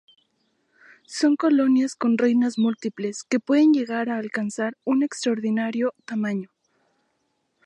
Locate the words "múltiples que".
2.57-3.39